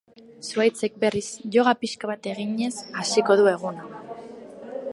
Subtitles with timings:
[0.45, 1.27] Zuhaitzek, berriz,
[1.57, 3.87] yoga pixka bat eginez hasiko du eguna.